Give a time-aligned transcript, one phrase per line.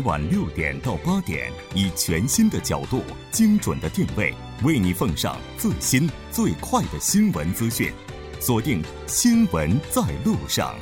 [0.00, 4.34] 晚六点到八点，以全新的角度、精准的定位，
[4.64, 7.92] 为你奉上最新最快的新闻资讯。
[8.40, 10.74] 锁定《新闻在路上》。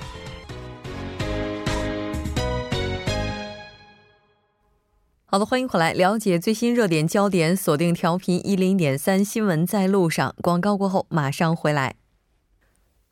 [5.30, 7.54] 好的，欢迎回来，了解最新热点焦点。
[7.54, 10.34] 锁定调频一零点三，新闻在路上。
[10.40, 11.96] 广告过后马上回来。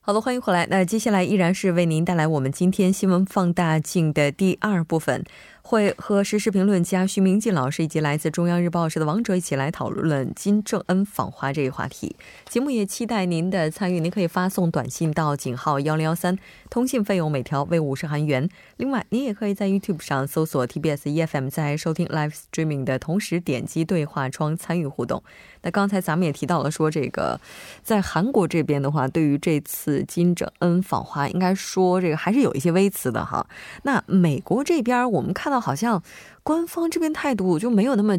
[0.00, 0.68] 好的，欢迎回来。
[0.70, 5.24] 那接下来依然是为您带来我们今天新闻放大镜的第二部分。
[5.66, 12.14] 会和时事评论家徐明进老师以及来自中央日报社的王哲一起来讨论金正恩访华这一话题。
[12.48, 16.38] 节目也期待您的参与，您可以发送短信到井号幺零幺三，
[16.70, 18.48] 通信费用每条为五十韩元。
[18.76, 25.20] 另外，您也可以在 YouTube 上搜索 TBS EFM，在收听 Live Streaming 的同时点击对话窗参与互动。
[25.62, 27.40] 那刚才咱们也提到了，说这个
[27.82, 33.44] 在韩国这边的话，对于这次金正恩访华，应该说这个还是有一些微词的哈。
[33.82, 36.02] 那美国这边，我们看到好像
[36.42, 38.18] 官方这边态度就没有那么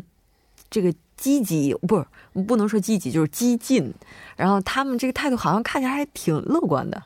[0.69, 2.05] 这个积极，不是
[2.43, 3.93] 不能说积极，就是激进。
[4.35, 7.01] 然后他们这个态度好像看起来还挺乐观的。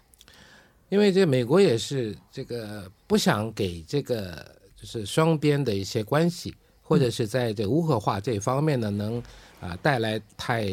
[0.90, 9.22] 因为这美国也是这个不想给这个就是双边的一些关系，或者是在这无核化这方面呢能。
[9.62, 10.72] 啊，带来太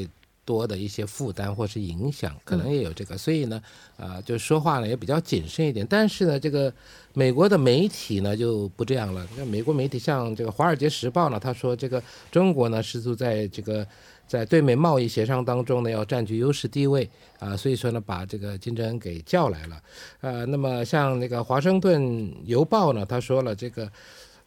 [0.49, 3.63] 多的一些负担或是影响，可能也有这个，所以呢，
[3.99, 5.87] 啊，就说话呢也比较谨慎一点。
[5.87, 6.73] 但是呢，这个
[7.13, 9.29] 美国的媒体呢就不这样了。
[9.37, 13.87] 那美国媒体像这个《华尔街时报》呢，他说这个中国呢试图在这个
[14.27, 17.07] 在对美贸易协商当中呢要占据优势地位
[17.39, 19.83] 啊，所以说呢把这个金正恩给叫来了。
[20.23, 23.87] 呃，那么像那个《华盛顿邮报》呢，他说了这个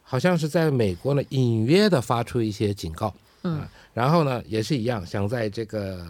[0.02, 3.14] 好像是在美国呢隐约的发出一些警告。
[3.44, 3.62] 嗯。
[3.94, 6.06] 然后呢，也是一样，想在这个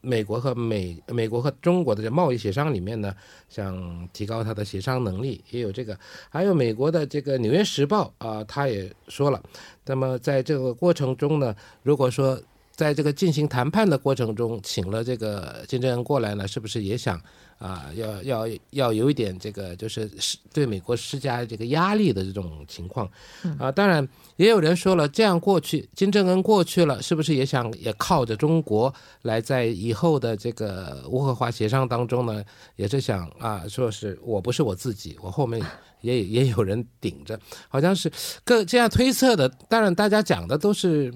[0.00, 3.12] 美国和美美国和中国的这贸易协商里面呢，
[3.48, 5.98] 想提高他的协商能力，也有这个。
[6.30, 9.42] 还有美国的这个《纽约时报》啊，他也说了，
[9.84, 12.40] 那么在这个过程中呢，如果说
[12.76, 17.20] 在这个进行谈判的过程中，请了这个金正恩过来呢，是不是也想？
[17.58, 23.10] 啊，要要要有一点这个，就是施对美国施加这个压力的这种情况，
[23.58, 24.06] 啊，当然
[24.36, 32.44] 也有人说了，这样过去，金正恩过去了，是不是也想也靠着中国来在以后的这个无核化协商当中呢，
[32.76, 35.58] 也是想啊，说是我不是我自己，我后面
[36.02, 38.12] 也也有人顶着，好像是
[38.44, 41.10] 各这样推测的，当然大家讲的都是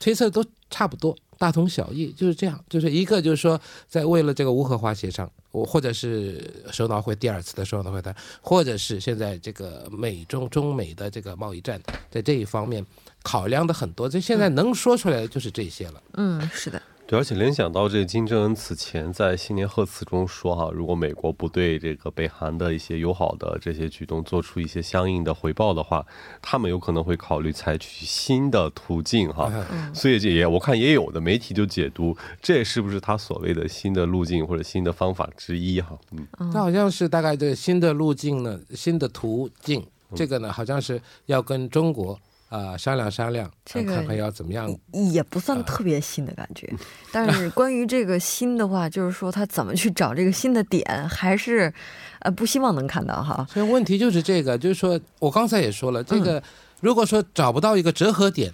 [0.00, 1.16] 推测都差不多。
[1.36, 3.58] 大同小异，就是这样，就是一个就是说，
[3.88, 12.84] 在为了这个无核化协商，我或者是首脑会第二次的首脑会谈，或者是现在这个美中中美的这个贸易战，在这一方面
[13.22, 16.02] 考量的很多，这现在能说出来的就是这些了。
[16.12, 16.80] 嗯，是的。
[17.10, 26.06] 对，而且联想到这金正恩此前在新年贺词中说哈，如果美国不对这个北韩的一些友好的这些举动做出一些相应的回报的话，
[26.40, 29.52] 他们有可能会考虑采取新的途径哈。
[29.92, 35.98] 所以这也我看也有的媒体就解读，这是不是他所谓的新的路径或者新的方法之一哈？
[36.12, 39.84] 嗯，那好像是大概这新的路径呢，新的途径，
[40.14, 42.16] 这个呢好像是要跟中国。
[42.50, 44.76] 啊，商量商量，看看要怎么样，
[45.12, 46.68] 也不算特别新的感觉。
[47.12, 51.72] 但是关于这个新的话，就是说他怎么去找这个新的点，还是
[52.18, 53.46] 呃不希望能看到哈。
[53.48, 56.42] 所以问题就是这个，就是说我刚才也说了，这个
[56.80, 58.52] 如果说找不到一个折合点，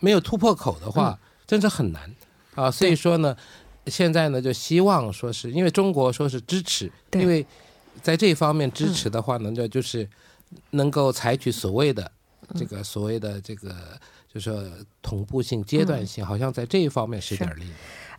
[0.00, 2.14] 没有突破口的话，真是很难
[2.54, 2.70] 啊。
[2.70, 3.34] 所以说呢，
[3.86, 7.46] 现在呢就希望说是因为中国说是支持，因为
[8.02, 10.06] 在这一方面支持的话呢，就就是
[10.72, 12.12] 能够采取所谓的。
[12.54, 13.70] 这个所谓的这个，
[14.32, 14.62] 就是说
[15.02, 17.64] 同步性、阶段性，好像在这一方面使点力。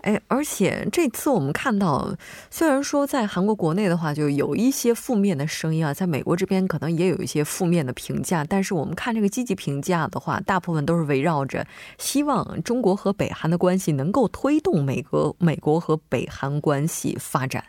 [0.02, 2.12] 哎，而且这次我们看到，
[2.50, 11.68] 虽然说在韩国国内的话，就有一些负面的声音啊，在美国这边可能也有一些负面的评价，但是我们看这个积极评价的话，大部分都是围绕着
[12.00, 17.64] 希望中国和北韩的关系能够推动美国、美国和北韩关系发展。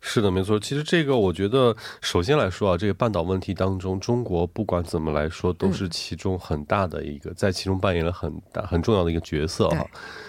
[0.00, 0.60] 是的，没错。
[0.60, 9.86] 其实这个，我觉得首先来说啊，这个半岛问题当中，中国不管怎么来说，都是其中很大的一个，在其中扮演了很大很重要的一个角色哈。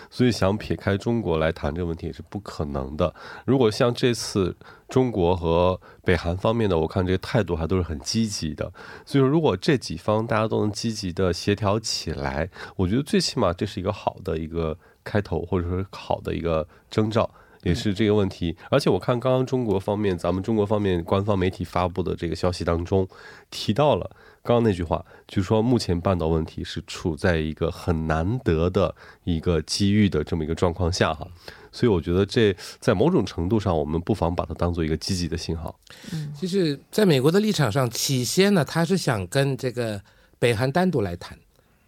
[0.09, 3.13] 所以想撇开中国来谈这个问题也是不可能的。
[3.45, 4.55] 如果像这次
[4.87, 8.71] 中国和北韩方面的，我看这个态度还都是很积极的。
[9.05, 17.29] 所以说，如果这几方大家都能积极的协调起来，我觉得最起码这是一个好的一个开头，或者说好的一个征兆。
[17.65, 18.55] 也是这个问题。
[18.69, 23.05] 而且我看刚刚中国方面，咱们中国方面官方媒体发布的这个消息当中，
[23.49, 24.09] 提到了
[24.41, 31.27] 刚刚那句话，就是说目前半岛问题是处在一个很难得的一个机遇的这么一个状况下哈。
[31.71, 35.77] 所以我觉得这在某种程度上，我们不妨把它当做一个积极的信号。
[36.13, 40.01] 嗯，其实，在美国的立场上，起先呢，他是想跟这个
[40.39, 41.37] 北韩单独来谈，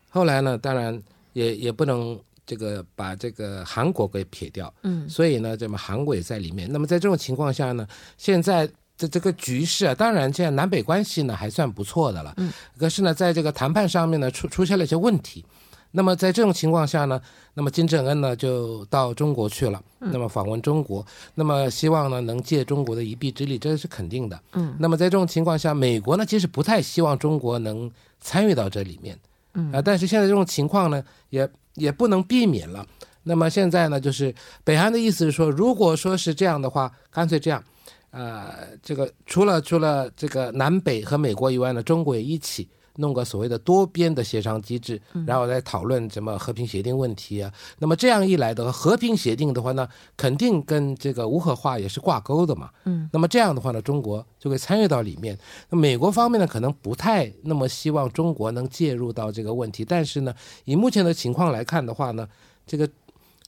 [0.09, 1.01] 后来呢，当然
[1.31, 4.73] 也也不能这个把这个韩国给撇掉。
[4.81, 6.67] 嗯，所以呢，这么韩国也在里面。
[6.71, 7.85] 那么在这种情况下呢，
[8.17, 8.65] 现在
[8.97, 12.33] 的这个局势啊，当然现在南北关系呢还算不错的了。
[12.37, 15.45] 嗯，可是呢，在这个谈判上面呢，出出现了一些问题。
[15.91, 17.19] 那么在这种情况下呢，
[17.53, 21.03] 那么金正恩呢就到中国去了，那么访问中国，
[21.33, 24.39] 那么希望呢能借中国的一臂之力，这是肯定的。
[24.53, 27.89] 嗯，那么在这种情况下，美国呢其实不太希望中国能
[28.19, 29.17] 参与到这里面，
[29.53, 32.85] 嗯啊，但是现在这种情况呢也也不能避免了。
[33.23, 34.33] 那么现在呢就是
[34.63, 37.63] 北韩的意思是说，如果说是这样的话，干脆这样，
[38.11, 42.67] 呃，这个除了除了这个南北和美国以外呢，中国也一起。
[42.97, 47.51] 弄个所谓的多边的协商机制，然后再讨论什么和平协定问题啊。
[47.79, 52.69] 那么这样一来的话和平协定的话呢，肯定跟这个无核化也是挂钩的嘛。
[52.85, 55.37] 嗯，那么这样的话呢，中国就会参与到里面。
[55.69, 59.83] 那美国方面呢，可能不太那么希望中国能介入到这个问题。
[59.85, 60.33] 但是呢，
[60.65, 62.27] 以目前的情况来看的话呢，
[62.65, 62.89] 这个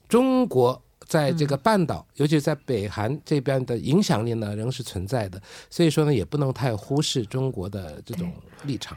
[0.08, 5.40] 中国在这个半岛，尤其在北韩这边的影响力呢，仍是存在的。
[5.68, 8.32] 所以说呢，也不能太忽视中国的这种
[8.64, 8.96] 立场。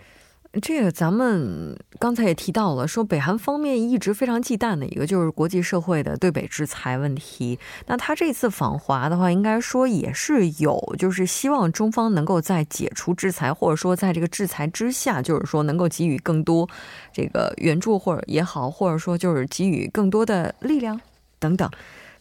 [0.61, 7.57] 这个咱们刚才也提到了，说北韩方面一直非常忌惮的一个就是国际社会的对北制裁问题。
[7.87, 16.69] 那他这次访华的话，应该说也是有，就是希望中方能够在解除制裁，或者说在这个制裁之下，就是说能够给予更多
[17.11, 21.01] 这个援助或者也好，或者说就是给予更多的力量
[21.39, 21.67] 等等。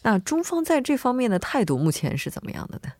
[0.04, 2.92] 那中方在这方面的态度目前是怎么样的呢？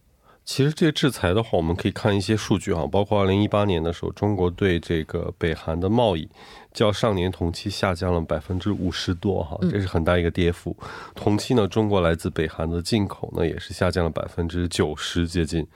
[0.45, 6.29] 其实这个制裁的话，我们可以看一些数据啊，包括二零一八年的时候，中国对这个北韩的贸易。
[6.73, 10.77] 较上年同期下降了百分之五十多，哈，这是很大一个跌幅。
[11.15, 15.67] 同期呢，中国来自北韩的进口呢也是下降了百分之九十接近。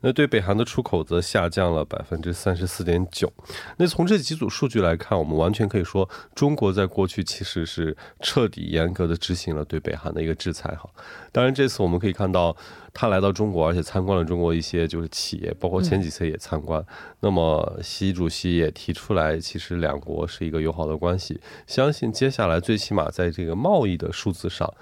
[0.00, 3.30] 那对北韩的出口则下降了百分之三十四点九。
[3.76, 10.88] 那从这几组数据来看，我们完全可以说，中国在过去其实是彻底严格的执行了对北韩的一个制裁，哈。
[11.32, 12.56] 当然，这次我们可以看到
[12.94, 16.82] 他来到中国，而且参观了中国一些就是企业，包括前几次也参观。
[17.20, 20.45] 那么习主席也提出来，其实两国是。
[20.46, 24.72] 一个友好的关系，相信接下来最起码在这个贸易的数字上，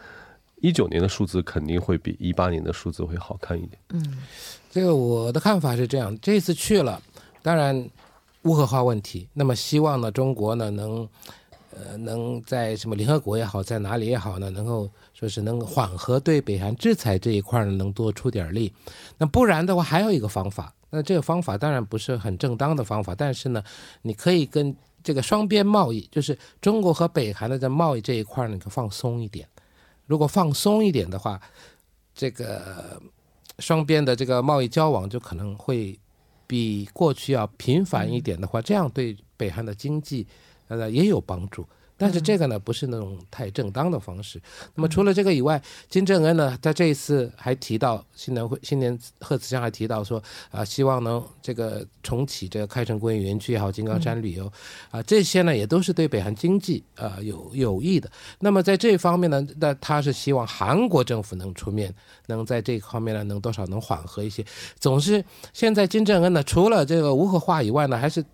[0.60, 3.78] 一九年的数字肯定会比一八年的数字会好看一点。
[3.90, 4.18] 嗯，
[4.70, 7.02] 这个我的看法是这样，这次去了，
[7.42, 7.90] 当然
[8.42, 11.08] 无核化问题，那么希望呢，中国呢能，
[11.70, 18.72] 呃，能在什么联合国也好，在哪里也好呢，能够说是能缓和对北韩制裁这一块呢，能多出点力。
[19.18, 23.62] 那不然的话，还有一个方法，那这个方法当然不是很正当的方法，但是呢，
[24.02, 24.74] 你可以跟。
[25.04, 29.46] 这个双边贸易就是中国和北韩的在贸易这一块呢，可放松一点。
[30.06, 31.40] 如果放松一点的话，
[32.14, 33.00] 这个
[33.58, 35.98] 双边的这个贸易交往就可能会
[36.46, 40.26] 比过去要频繁一点的话，这样对北韩的经济
[40.68, 41.66] 呃也有帮助。
[41.96, 44.40] 但是这个呢，不是那种太正当的方式。
[44.74, 50.20] 那么除了这个以外，金正恩呢，他这一次还提到新年会新年贺词上还提到说
[50.50, 54.52] 啊，希望能这个重启这个开城工业园区也好，金刚山旅游
[54.90, 58.10] 啊，这些呢也都是对北韩经济啊有有益的。
[58.40, 61.94] 那么在这方面呢，那他是希望韩国政府能出面，
[62.26, 64.44] 能在这方面呢能多少能缓和一些。
[64.80, 68.24] 总是现在金正恩呢，除了这个无核化以外呢，还是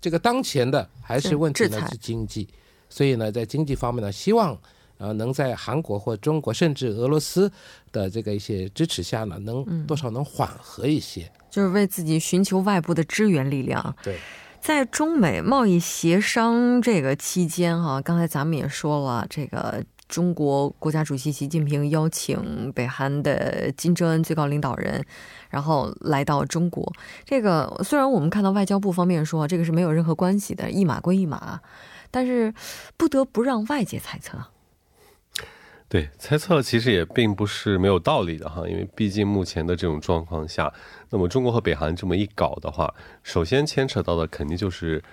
[0.00, 2.48] 这个当前的还是问题呢是经济。
[2.88, 4.56] 所以呢，在经济方面呢，希望
[4.98, 7.50] 呃能在韩国或中国甚至俄罗斯
[7.92, 13.94] 的这个一些支持下呢，能多少能缓和一些，就是为自己寻求外部的支援力量。
[14.02, 14.18] 对，
[14.60, 25.04] 在中美贸易协商这个期间哈，刚才咱们也说了，这个中国国家主席习近平邀请北韩的金正恩最高领导人，
[25.50, 26.90] 然后来到中国。
[27.24, 31.60] 这个虽然我们看到外交部方面说这个是没有任何关系的，一码归一码。
[32.16, 32.54] 但是，
[32.96, 34.38] 不得不让外界猜测。
[35.86, 40.72] 对，猜测其实也并不是没有道理的哈，因为毕竟目前的这种状况下，
[41.10, 45.04] 那么中国和北韩这么一搞的话，首先牵扯到的肯定就是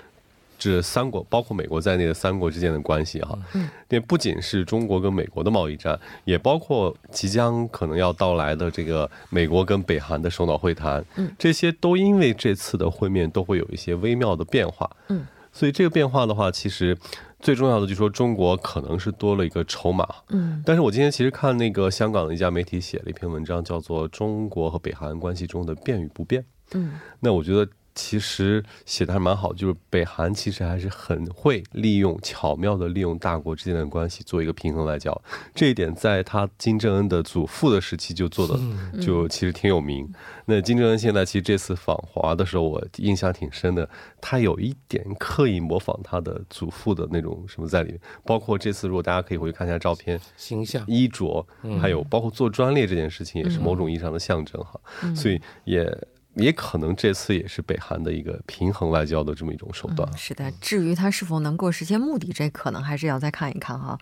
[0.57, 3.38] 这三国，包括美国在内的三国之间的关系哈。
[3.53, 3.67] 嗯。
[3.89, 11.03] 那不仅是中国跟美国的贸易战，也包括即将可能要到来的这个美国跟北韩的首脑会谈。
[11.17, 11.29] 嗯。
[11.38, 14.89] 这些都因为这次的会面都会有一些微妙的变化。
[15.10, 15.27] 嗯。
[15.53, 16.98] 所以这个变化的话，其实
[17.39, 20.05] 最重要的就是说中国可能是多了一个筹码。
[20.29, 26.41] 嗯，但是我今天其实看那个香港的一家媒体写了一篇文章，叫做《中国和北韩关系中的变与不变》。
[26.74, 27.72] 嗯，那我觉得。
[27.96, 35.20] 其实写的还蛮好，就是北韩其实还是很会利用巧妙的利用大国之间的关系做一个平衡外交，
[35.54, 38.60] 这一点在他金正恩的祖父的时期就做的，
[39.02, 40.12] 就其实挺有名。
[40.46, 43.88] 那金正恩现在其实这次访华的时候，我印象挺深的，
[44.20, 51.46] 他有一点刻意模仿他的祖父的那种什么在里面，包括这次如果大家可以回去看一下照片，形象、衣着，
[51.80, 54.80] 还有包括做专列这件事情，也是某种意义上的象征哈，
[55.16, 55.96] 所以也。
[56.36, 60.10] 也可能这次也是北韩的一个平衡外交的这么一种手段。
[60.18, 63.98] 是的，至于他是否能够实现目的，这可能还是要再看一看哈。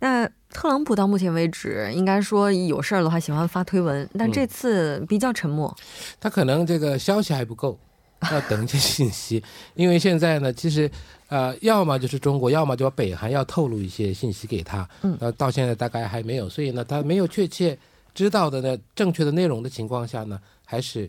[0.00, 5.76] 那特朗普到目前为止，应该说有事儿的话喜欢发推文，但这次比较沉默。
[6.18, 7.78] 他可能这个消息还不够，
[8.32, 9.42] 要等一些信息。
[9.74, 10.90] 因为现在呢，其实
[11.28, 14.88] 呃，要么就是中国，要么就北韩要透露一些信息给他。
[15.02, 15.16] 嗯。
[15.20, 17.78] 呃，到现在大概还没有，所以呢，他没有确切
[18.14, 21.08] 知道的呢正确的内容的情况下呢，还是。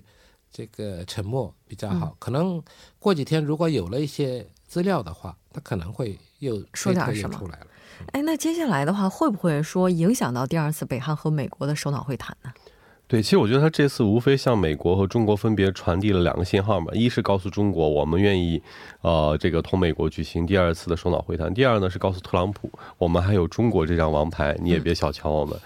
[0.52, 2.62] 这个沉默比较好，可能
[3.00, 7.68] 过几天如果有了一些资料的话，他可能会又说点什么出来了。
[8.14, 12.52] 哎，那接下来的话，会不会说影响到第二次北韩和美国的首脑会谈呢？
[13.12, 18.62] 对，其实我觉得他这次无非向美国和中国分别传递了两个信号嘛，一是告诉中国我们愿意，
[19.02, 25.60] 呃，这个同美国举行第二次的首脑会谈；第二呢是告诉特朗普，我们还有中国这张王牌，你也别小瞧我们。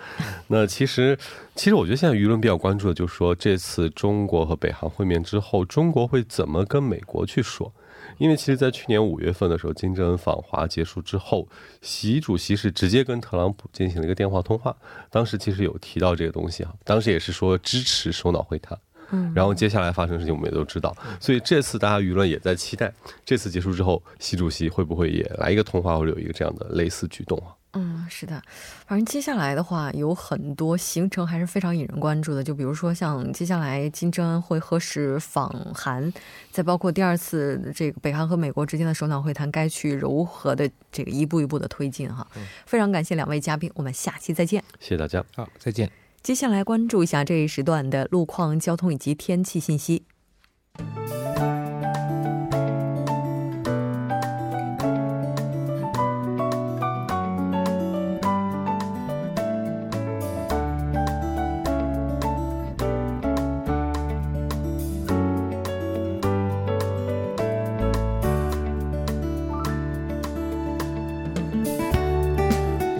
[0.48, 1.16] 那其实，
[1.54, 7.72] 其实我觉得现在舆论比较关注的就是说，这次中国和北韩会面之后，中国会怎么跟美国去说？
[8.18, 11.48] 因为其实，在去年五月份的时候，金正恩访华结束之后，
[11.82, 14.76] 习主席是直接跟特朗普进行了一个电话通话。
[15.10, 18.78] 当时其实有提到这个东西啊，当时也是说支持首脑会谈。
[19.12, 22.92] 嗯，然后接下来发生事情我们也都知道，所以这次大家舆论也在期待，
[23.24, 27.54] 这次结束之后，习主席会不会也来一个通话，或者有一个这样的类似举动啊？
[27.78, 28.42] 嗯，是的，
[28.88, 36.12] 反正接下来的话有很多行程还是非常引人关注的，就比如说像接下来金正恩会何时访韩，
[36.52, 42.26] 再包括第二次这个北韩和美国之间的首脑会谈该去如何的这个一步一步的推进哈。
[42.66, 44.64] 非常感谢两位嘉宾，我们下期再见。
[44.80, 45.92] 谢谢大家，好，再见。
[46.24, 50.06] 接下来关注一下这一时段的路况、交通以及天气信息。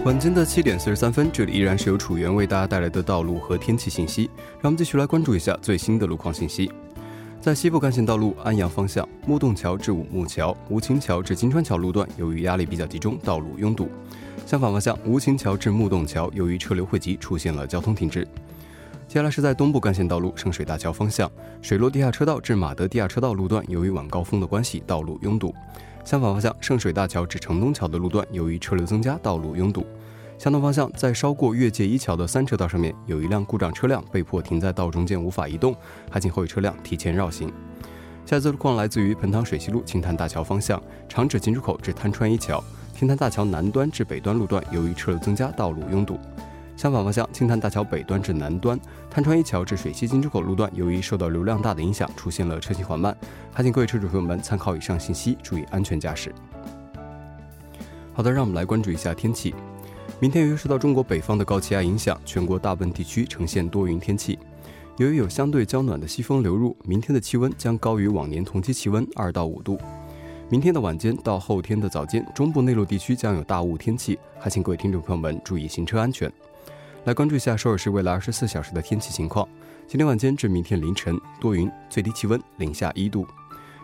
[0.06, 4.30] 晚间的七点四十三分，这里依然是由楚源为大家带来的道路和天气信息。
[4.60, 6.70] 让我们继续来关注一下最新的路况信息。
[7.40, 13.88] 在西部干线道路安阳方向，木洞桥至五木桥、吴清桥至金川桥路段，由于压力比较集中，道路拥堵。
[14.46, 18.22] 相反方向，吴清桥至木洞桥，由于车流汇集，出现了交通停滞。
[19.08, 21.28] 接下来是在东部干线道路圣水大桥方向，
[21.60, 25.52] 水落地下车道至马德地下车道路段，由于晚高峰的关系，道路拥堵。
[26.06, 29.84] 相反方向，圣水大桥至城东桥的路段，由于车流增加，道路拥堵。
[30.38, 35.74] 相同方向，在稍过越界一桥的三车道上面，有一辆故障车辆被迫停在道中间无法移动，
[36.08, 37.52] 还请后位车辆提前绕行。
[38.24, 42.62] 下次路况来自于彭塘水西路青潭大桥方向，长址进出口至滩川一桥，
[42.96, 46.20] 青潭大桥南端至北端路段，由于车流增加，道路拥堵。
[46.76, 48.78] 相反方向，青潭大桥北端至南端，
[49.10, 53.16] 潭川一桥至水西进出口路段，由于受到流量大的影响，出现了车行缓慢，
[53.50, 56.30] 还请各位车主朋友们参考以上信息，注意安全驾驶。
[58.12, 59.54] 好的，让我们来关注一下天气。
[60.20, 64.38] 明天由于受到中国北方的高气压影响，全国大部分地区呈现多云天气。
[64.98, 69.78] 由于有相对较暖的西风流入，明天的气温将高于往年同期气温二到五度。
[70.48, 76.32] 明天的晚间到后天的早间，中部内陆地区将有大雾天气，还请各位听众朋友们注意行车安全。
[77.06, 79.48] 来关注一下首尔市未来二十四小时的天气情况。
[79.86, 83.24] 今天晚间至明天凌晨多云，最低气温零下一度；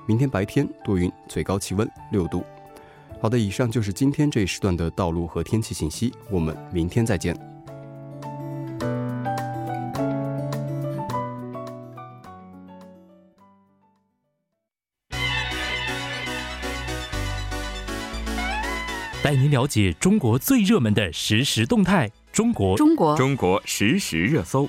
[0.06, 2.44] 明天白天多云，最高气温六度。
[3.20, 6.12] 好的，以上就是今天这一时段的道路和天气信息。
[6.32, 7.32] 我们明天再见。
[19.22, 22.10] 带您了解中国最热门的实时动态。
[22.32, 24.66] 中国，中国，中国实时热搜。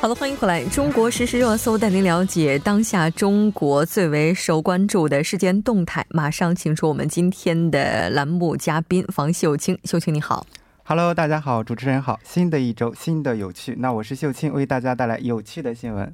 [0.00, 6.04] 好了，欢迎回来，中国实时热搜带您了解当下中国最为受关注的事件动态。
[6.10, 10.44] 马上请出我们今天的栏目嘉宾房秀清，秀清你好
[10.82, 16.12] ，Hello，大家好，主持人好，新的一周，新的有趣，那我是秀清，为大家带来有趣的新闻。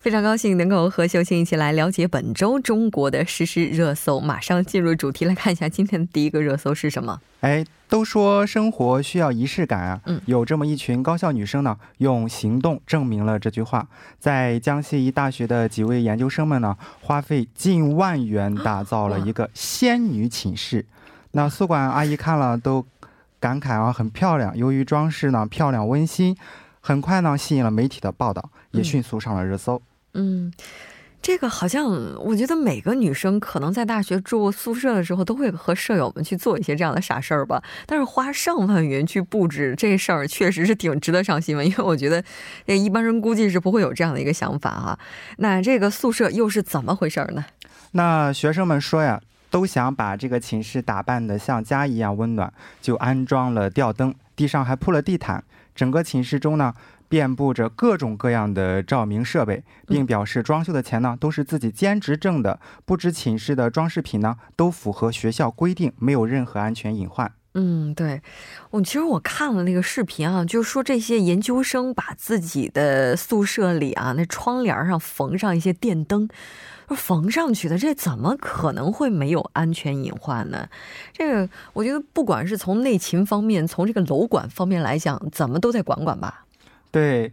[0.00, 4.18] 非常高兴能够和秀清一起来了解本周中国的实时热搜。
[4.18, 7.20] 马上进入主题，来看一下今天的第一个热搜是什么？
[7.40, 13.86] 哎，都说生活需要仪式感啊，嗯有这么一群高校女生呢，用行动证明了这句话。
[14.18, 20.86] 在江西一大学的几位研究生们呢，花费近万元打造了一个仙女寝室。
[21.32, 22.86] 那宿管阿姨看了都
[23.38, 24.56] 感慨啊，很漂亮。
[24.56, 26.34] 由于装饰呢漂亮温馨，
[26.80, 29.76] 很快呢吸引了媒体的报道，也嗯迅速上了热搜。
[29.76, 29.82] 嗯，
[30.14, 30.52] 嗯
[31.22, 31.84] 这个好像
[32.18, 37.62] 我觉得每个女生可能在大学住宿舍的时候，都会和舍友们去做一些这样的傻事儿吧。
[37.84, 42.24] 但是花上万元去布置这事儿，确实是挺值得上新闻，因为我觉得
[42.66, 44.98] 一般人估计是不会有这样的一个想法哈、
[45.36, 47.44] 那这个宿舍又是怎么回事儿呢？
[47.92, 52.50] 那学生们说呀，都想把这个寝室打扮得像家一样温暖，
[52.80, 55.44] 就安装了吊灯，地上还铺了地毯。
[55.74, 56.72] 整个寝室中呢，
[57.10, 62.60] 遍布着各种各样的照明设备，并表示装修的钱呢都是自己兼职挣的。
[62.84, 67.32] 布置寝室的装饰品呢，都符合学校规定，没有任何安全隐患。
[67.54, 68.22] 嗯，对，
[68.70, 76.28] 我其实我看了那个视频啊，就是说这些研究生把自己的宿舍里啊那窗帘上缝上一些电灯，
[76.90, 80.68] 缝上去的，这怎么可能会没有安全隐患呢？
[81.12, 86.44] 这个我觉得不管是从内勤方面，从这个楼管方面来讲，怎么都得管管吧。
[86.90, 87.32] 对，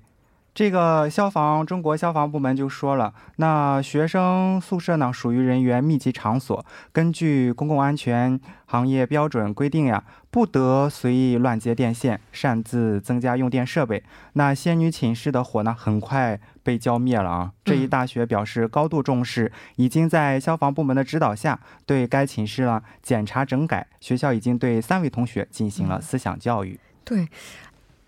[0.53, 14.03] 这个消防中国消防部门就说了，那学生宿舍呢属于人员密集场所，根据公共安全行业标准规定呀，不得随意乱接电线，擅自增加用电设备。
[14.33, 17.51] 那仙女寝室的火呢，很快被浇灭了啊！
[17.63, 23.87] 这一大学表示高度重视，已经在消防部门的指导下，对该寝室呢检查整改。
[23.99, 26.79] 学校已经对三位同学进行了思想教育。
[27.03, 27.27] 对，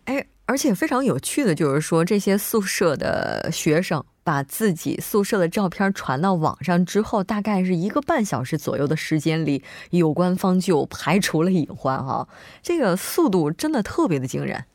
[0.05, 12.27] 哎，而且非常有趣的就是说，这些宿舍的学生把自己宿舍的照片传到网上之后，大概是一个半小时左右的时间里，有关方就排除了隐患哈、
[12.63, 14.65] 这个速度真的特别的惊人。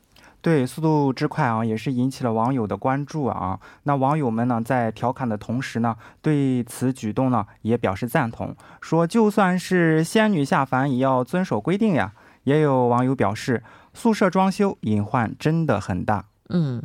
[0.41, 3.59] 对，速度之快啊，也是引起了网友的关注啊。
[3.83, 12.13] 那网友们呢，在调侃的同时呢，对此举动呢也表示赞同，说就算是仙女下凡，也要遵守规定呀。
[12.45, 13.63] 也有网友表示，
[13.95, 16.27] 宿舍装修隐患真的很大。
[16.49, 16.83] 嗯，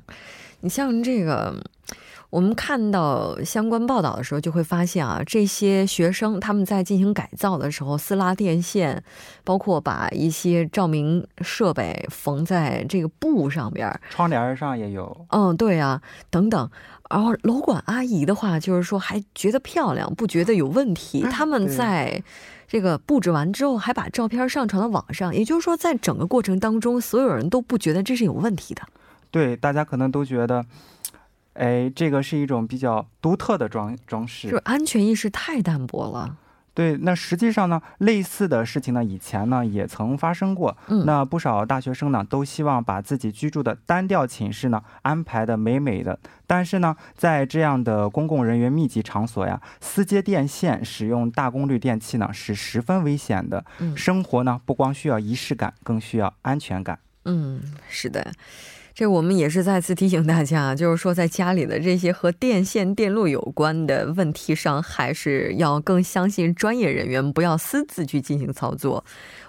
[0.60, 1.62] 你像这个，
[2.30, 9.02] 我们看到相关报道的时候，就会发现啊，这些学生他们在进行改造的时候，撕拉电线，
[9.44, 15.26] 包括把一些照明设备缝在这个布上边儿，窗帘上也有。
[15.30, 16.70] 嗯，对啊，等等。
[17.10, 21.22] 然后楼管阿姨的话，就是说还觉得漂亮，不觉得有问题。
[21.22, 22.22] 他们在
[22.68, 28.82] 这个布置完之后，还把照片上传到网上，也就是说，在整个过程当中，所有人都不觉得这是有问题的。
[29.32, 30.64] 对，大家可能都觉得，
[31.60, 34.48] 哎，这个是一种比较独特的装装饰。
[34.48, 36.38] 就是安全意识太淡薄了。
[36.72, 40.74] 对，那实际上呢，类似的事情呢，以前呢也曾发生过。
[40.88, 46.18] 嗯那不少大学生呢，都希望把自己居住的单调寝室呢安排的美美的。
[46.46, 53.62] 但是呢，在这样的公共人员密集场所呀，私接电线、使用大功率电器呢，是十分危险的。
[53.80, 56.98] 嗯生活呢，不光需要仪式感，更需要安全感。
[57.24, 58.32] 嗯，是的。
[59.00, 69.02] 这我们也是再次提醒大家，就是说，在家里的这些和电线电路有关的问题上，还是要更相信专业人员，不要私自去进行操作。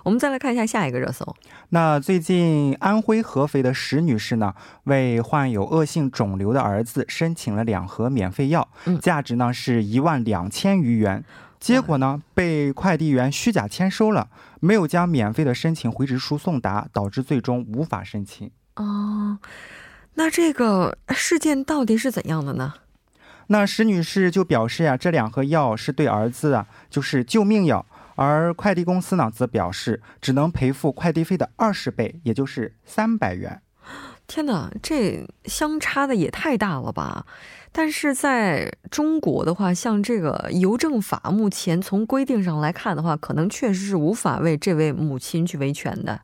[0.06, 1.36] 我们再来看一下下一个热搜。
[1.68, 4.54] 那最近安徽合肥的石女士呢，
[4.86, 11.26] 为患有恶性肿瘤的儿子申请了两盒免费药，嗯价值呢是一万两千余元。
[11.60, 14.30] 结果呢，被快递员虚假签收了，
[14.62, 18.50] 没有将免费的申请回执书送达，导致最终无法申请。
[18.76, 19.40] 哦，
[20.16, 22.74] 那这个事件到底是怎样的呢？
[23.48, 27.86] 那石女士就表示呀、这两盒药是对儿子啊，就是救命药。
[28.16, 33.62] 而快递公司呢，则表示只能赔付快递费的二十倍，也就是三百元。
[34.28, 37.26] 天哪，这相差的也太大了吧！
[37.72, 46.22] 但是在中国的话，像这个邮政法，目前从规定上来看的话，可能确实是无法为这位母亲去维权的。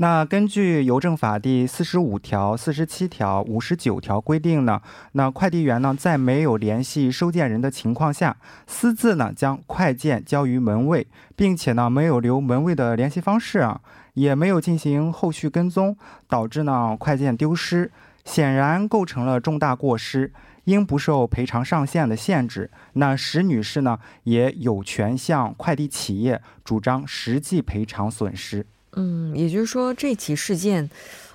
[0.00, 4.80] 那根据邮政法第四十五条、四十七条、五十九条规定呢，
[5.12, 8.36] 那快递员呢在没有联系收件人的情况下，
[8.68, 13.80] 私自呢将快件交于门卫，并且呢没有留门卫的联系方式啊，
[14.14, 15.96] 也没有进行后续跟踪，
[16.28, 17.90] 导致呢快件丢失，
[18.24, 20.32] 显然构成了重大过失。
[20.64, 22.70] 应不受赔偿上限的限制。
[22.92, 28.66] 那石女士呢，也有权向快递企业主张实际赔偿损失。
[28.92, 30.88] 嗯，也就是说，这起事件，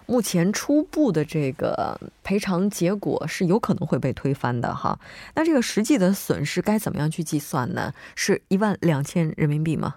[0.05, 4.99] 目前初步的这个赔偿结果是有可能会被推翻的哈。
[5.35, 7.93] 那这个实际的损失该怎么样去计算呢？
[8.15, 9.93] 是一万两千人民币吗？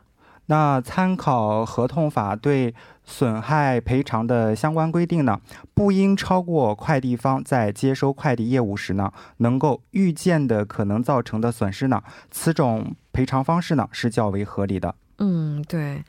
[0.48, 2.72] 那参考合同法对
[3.04, 5.40] 损害赔偿的相关规定呢，
[5.74, 14.94] 不应超过快递方在接收快递业务时呢能够预见的可能造成的损失呢，此种赔偿方式呢是较为合理的。
[15.18, 16.04] 嗯，对。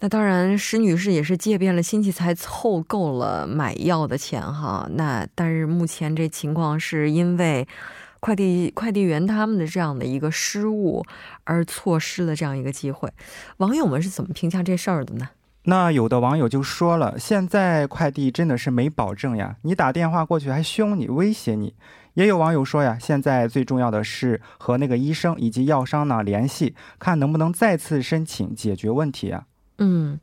[0.00, 4.88] 那当然，石女士也是借遍了亲戚才凑够了买药的钱哈。
[4.94, 7.68] 那但是目前这情况是因为。
[8.22, 11.02] 快递快递员他们的这样的一个失误，
[11.44, 13.10] 而错失了这样一个机会，
[13.56, 15.30] 网友们是怎么评价这事儿的呢？
[15.62, 21.74] 那有的网友就说了，现在快递真的是没保证呀，你打电话过去还凶你、威胁你。
[22.12, 29.44] 也有网友说呀，现在最重要的是和那个医生以及药商呢联系，看能不能再次申请解决问题啊。
[29.80, 30.20] 嗯，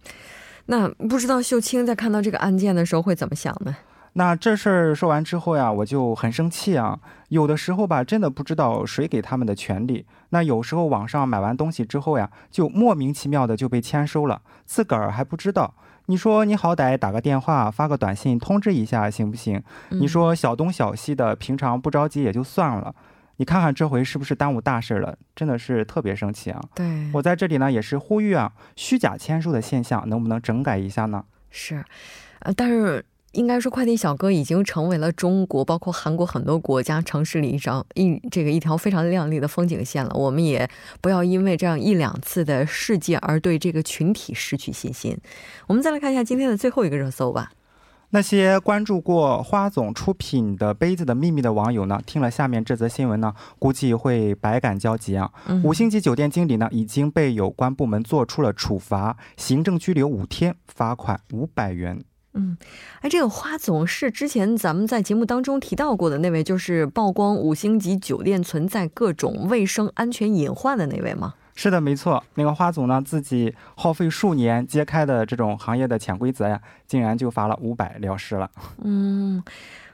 [0.68, 3.76] 那不知道秀清在看到这个案件的时候会怎么想呢？
[4.14, 6.98] 那这事儿说完之后呀，我就很生气啊！
[7.30, 10.08] 有的时候吧，真的不知道谁给他们的权利。
[10.30, 15.76] 那有时候网上买完东西之后呀，就莫名其妙的就被签收了，自个儿还不知道。
[16.08, 19.62] 你说你好歹打个电话、发个短信通知一下行不行？
[19.90, 22.96] 你说小东小西的，平常不着急也就算了，
[23.38, 25.18] 你看看这回是不是耽误大事了？
[25.36, 26.62] 真的是特别生气啊！
[26.76, 31.24] 对我在这里呢，也是呼吁啊，虚假签收的现象能不能整改一下呢？
[31.50, 31.84] 是，
[32.40, 33.06] 呃，但是。
[33.34, 40.12] 应该说，快递小哥已经成为了中国，包括韩国很多国家城市里一张一这个一条非常亮丽的风景线了。
[40.16, 40.68] 我们也
[41.02, 45.16] 不要因为这样一两次的事件而对这个群体失去信心。
[45.68, 47.52] 我们再来看一下今天的最后一个热搜吧。
[48.10, 55.30] 那些关注过花总出品的杯子的秘密的网友呢，听了下面这则新闻呢，估计会百感交集啊。
[55.64, 62.02] 五星级酒店经理呢，已经被有关部门做出了处罚，行政拘留五天，罚款五百元。
[62.34, 62.56] 嗯，
[63.02, 71.34] 哎，这个花总是之前咱们在节目当中提到过的那位，就是曝光五星级酒店存在各种卫生安全隐患的那位吗？
[71.60, 72.24] 是的，没错。
[72.36, 78.48] 那个花总呢，自己耗费数年揭开的这种行业的潜规则呀，竟然就罚了五百了事了。
[78.86, 79.44] 嗯，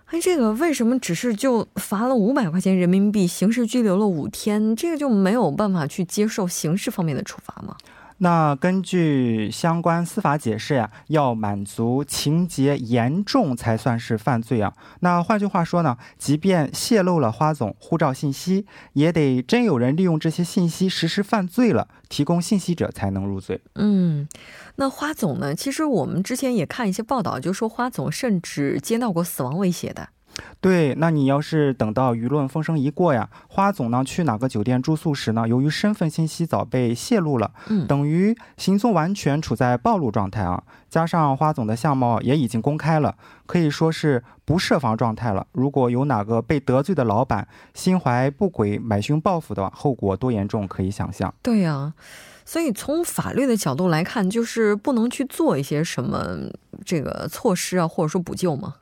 [0.07, 7.77] 哎，这个为什么只是就罚了五百块钱人民币，刑事拘留了五天，这个就没有办法去接受刑事方面的处罚吗？
[8.19, 14.73] 那根据相关司法解释呀，要满足情节严重才算是犯罪啊。
[14.99, 23.61] 那换句话说呢，即便泄露了花总护照信息，也得真有人利用这些信息实施犯罪了，提供信息者才能入罪。
[23.75, 24.27] 嗯，
[24.75, 25.53] 那花总呢？
[25.53, 30.09] 其实我们之前也看一些报道，就说花总甚至接到过死亡威胁的。
[30.59, 40.63] 对，那你要是等到舆论风声一过呀，花总呢去哪个酒店住宿时呢，由于身份信息早被泄露了，嗯，等于行踪完全处在暴露状态啊。
[40.89, 43.15] 加上花总的相貌也已经公开了，
[43.45, 45.47] 可以说是不设防状态了。
[45.51, 51.33] 如果有哪个被得罪的老板心怀不轨买凶报复的话，后果多严重可以想象。
[51.41, 51.93] 对呀。
[52.45, 56.51] 所以从法律的角度来看，就是不能去做一些什么
[56.85, 58.75] 这个措施啊，或者说补救吗？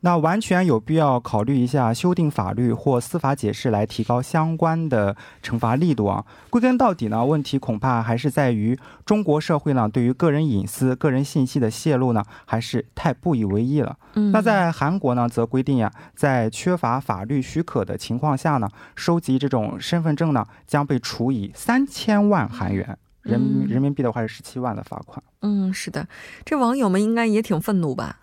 [0.00, 6.24] 那完全有必要考虑一下修订法律或司法解释来提高相关的惩罚力度啊。
[6.50, 13.96] 归根到底呢，问题恐怕还是在于中国社会呢，对于个人隐私、个人信息的泄露呢，还是太不以为意了。
[14.14, 22.96] 嗯，那在韩国呢，则规定呀，在缺乏法律许可的情况下呢，收集这种身份证呢，将被处以三千万韩元。
[23.28, 25.22] 人人民币的话是十七万的罚款。
[25.42, 26.08] 嗯，是的，
[26.44, 28.18] 这网友们应该也挺愤怒吧？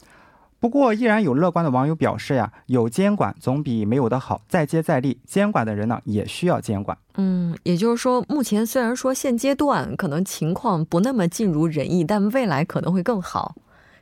[0.60, 4.42] 不过，依然有乐观的网友表示呀，有监管总比没有的好。
[4.48, 6.98] 再接再厉，监管的人呢也需要监管。
[7.18, 13.56] 嗯，也就是说，目前虽然说现阶段可能情况不那么尽如人意，但未来可能会更好。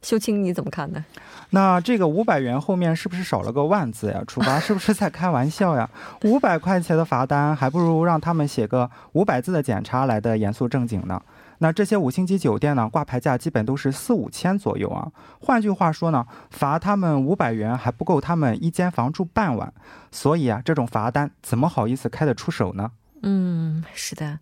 [0.03, 1.03] 秀清，你怎么看呢？
[1.49, 4.21] 那这个五百元后面是不是少了个万字呀？
[4.27, 5.89] 处罚 是不是在开玩笑呀？
[6.25, 11.19] 五百块钱的罚单，还不如让他们写个五百字的检查来的严肃正经呢。
[11.59, 15.09] 那这些五星级酒店呢，挂牌价基本都是四五千左右啊。
[15.39, 19.73] 换句话说呢，罚他们五百元还不够他们一间房住半晚。
[20.11, 22.91] 所以啊，这种罚单怎么好意思开得出手呢？
[23.21, 24.39] 嗯，是的。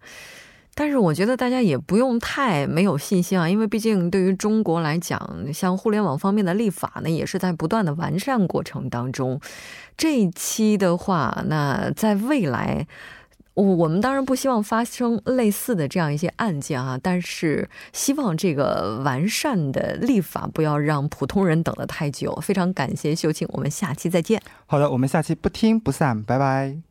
[0.73, 5.19] 但是我觉得大家也不用太没有信心啊，因为毕竟对于中国来讲，
[5.53, 9.39] 像互联网方面的立法呢，也是在不断的完善过程当中。
[9.97, 12.88] 这一期的话，那在未来，
[13.53, 22.34] 我我们当然不希望发生类似的这样一些案件啊，但是希望这个完善的立法不要让普通人等得太久。
[22.41, 24.41] 非常感谢秀清，我们下期再见。
[24.65, 26.90] 好的，我们下期不听不散，拜拜。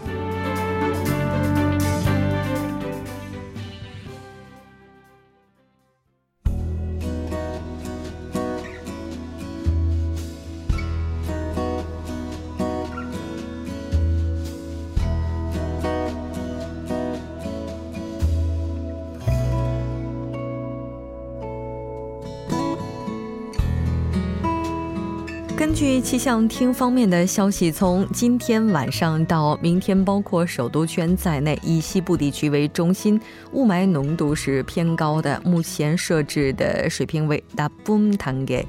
[25.81, 33.19] 据气象厅方面的消息，从今天晚上到明天，包括首都圈在内，以西部地区为中心，
[33.53, 35.41] 雾霾浓度是偏高的。
[35.43, 38.63] 目前设置的水平为大风단계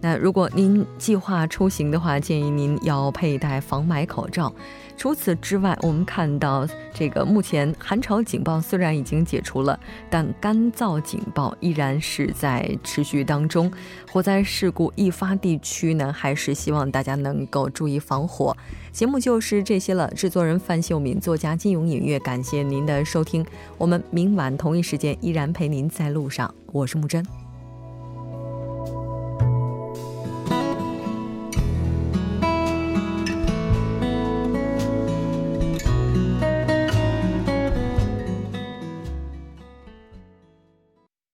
[0.00, 4.52] 那如果您计划出行的话，建议您要佩戴防霾口罩。
[4.96, 9.78] 除此之外，我们看到这个目前寒潮警报虽然已经解除了，
[10.08, 13.70] 但干燥警报依然是在持续当中。
[14.10, 18.56] 火灾事故易发地区呢，还是希望大家能够注意防火。
[18.90, 20.10] 节目就是这些了。
[20.14, 23.44] 制作人范秀敏，作家金勇，音乐，感谢您的收听。
[23.76, 26.52] 我们明晚同一时间依然陪您在路上。
[26.72, 27.45] 我是木真。